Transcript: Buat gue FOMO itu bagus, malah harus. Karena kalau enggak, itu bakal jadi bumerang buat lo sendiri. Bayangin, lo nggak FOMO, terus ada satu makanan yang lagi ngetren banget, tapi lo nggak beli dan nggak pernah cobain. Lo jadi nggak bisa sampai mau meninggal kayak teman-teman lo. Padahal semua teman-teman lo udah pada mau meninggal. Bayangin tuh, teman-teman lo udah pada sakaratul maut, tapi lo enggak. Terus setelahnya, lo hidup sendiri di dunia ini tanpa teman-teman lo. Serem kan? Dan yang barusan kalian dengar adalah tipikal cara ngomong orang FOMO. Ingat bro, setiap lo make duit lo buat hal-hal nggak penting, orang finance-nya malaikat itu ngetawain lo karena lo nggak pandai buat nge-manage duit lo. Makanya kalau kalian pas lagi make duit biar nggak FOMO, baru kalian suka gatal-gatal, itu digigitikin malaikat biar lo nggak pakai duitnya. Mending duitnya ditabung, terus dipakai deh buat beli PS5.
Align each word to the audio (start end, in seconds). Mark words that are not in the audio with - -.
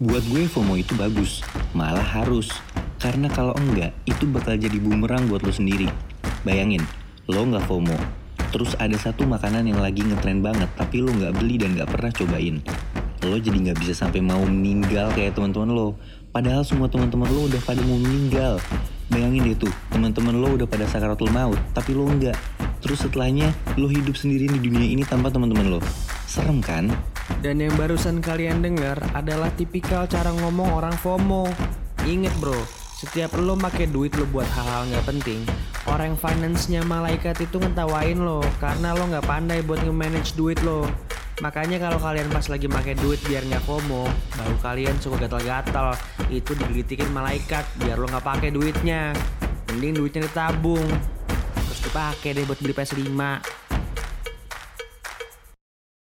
Buat 0.00 0.24
gue 0.32 0.48
FOMO 0.48 0.80
itu 0.80 0.96
bagus, 0.96 1.44
malah 1.76 2.00
harus. 2.00 2.48
Karena 2.96 3.28
kalau 3.28 3.52
enggak, 3.52 3.92
itu 4.08 4.24
bakal 4.32 4.56
jadi 4.56 4.80
bumerang 4.80 5.28
buat 5.28 5.44
lo 5.44 5.52
sendiri. 5.52 5.92
Bayangin, 6.40 6.80
lo 7.28 7.44
nggak 7.44 7.68
FOMO, 7.68 7.92
terus 8.48 8.72
ada 8.80 8.96
satu 8.96 9.28
makanan 9.28 9.68
yang 9.68 9.76
lagi 9.76 10.00
ngetren 10.00 10.40
banget, 10.40 10.72
tapi 10.72 11.04
lo 11.04 11.12
nggak 11.12 11.36
beli 11.36 11.60
dan 11.60 11.76
nggak 11.76 11.92
pernah 11.92 12.08
cobain. 12.16 12.64
Lo 13.28 13.36
jadi 13.36 13.52
nggak 13.60 13.76
bisa 13.76 13.92
sampai 13.92 14.24
mau 14.24 14.40
meninggal 14.40 15.12
kayak 15.12 15.36
teman-teman 15.36 15.68
lo. 15.68 16.00
Padahal 16.32 16.64
semua 16.64 16.88
teman-teman 16.88 17.28
lo 17.28 17.52
udah 17.52 17.60
pada 17.60 17.84
mau 17.84 18.00
meninggal. 18.00 18.56
Bayangin 19.12 19.52
tuh, 19.60 19.68
teman-teman 19.92 20.32
lo 20.32 20.56
udah 20.56 20.64
pada 20.64 20.88
sakaratul 20.88 21.28
maut, 21.28 21.60
tapi 21.76 21.92
lo 21.92 22.08
enggak. 22.08 22.40
Terus 22.80 23.04
setelahnya, 23.04 23.52
lo 23.76 23.92
hidup 23.92 24.16
sendiri 24.16 24.48
di 24.48 24.64
dunia 24.64 24.96
ini 24.96 25.04
tanpa 25.04 25.28
teman-teman 25.28 25.76
lo. 25.76 25.84
Serem 26.24 26.64
kan? 26.64 26.88
Dan 27.38 27.62
yang 27.62 27.72
barusan 27.78 28.18
kalian 28.18 28.66
dengar 28.66 28.98
adalah 29.14 29.48
tipikal 29.54 30.10
cara 30.10 30.34
ngomong 30.42 30.74
orang 30.74 30.96
FOMO. 30.98 31.46
Ingat 32.02 32.34
bro, 32.42 32.58
setiap 33.00 33.32
lo 33.38 33.56
make 33.56 33.88
duit 33.88 34.12
lo 34.18 34.28
buat 34.28 34.44
hal-hal 34.52 34.90
nggak 34.92 35.06
penting, 35.08 35.40
orang 35.88 36.18
finance-nya 36.20 36.84
malaikat 36.84 37.38
itu 37.40 37.56
ngetawain 37.56 38.20
lo 38.20 38.44
karena 38.60 38.92
lo 38.92 39.08
nggak 39.08 39.24
pandai 39.24 39.64
buat 39.64 39.80
nge-manage 39.80 40.36
duit 40.36 40.60
lo. 40.60 40.84
Makanya 41.40 41.80
kalau 41.80 41.96
kalian 41.96 42.28
pas 42.28 42.44
lagi 42.52 42.68
make 42.68 42.92
duit 43.00 43.16
biar 43.24 43.40
nggak 43.48 43.64
FOMO, 43.64 44.04
baru 44.36 44.56
kalian 44.60 45.00
suka 45.00 45.24
gatal-gatal, 45.24 45.96
itu 46.28 46.52
digigitikin 46.52 47.08
malaikat 47.08 47.64
biar 47.80 47.96
lo 47.96 48.04
nggak 48.04 48.24
pakai 48.24 48.52
duitnya. 48.52 49.16
Mending 49.72 49.96
duitnya 49.96 50.28
ditabung, 50.28 50.84
terus 51.56 51.80
dipakai 51.80 52.36
deh 52.36 52.44
buat 52.44 52.60
beli 52.60 52.76
PS5. 52.76 53.16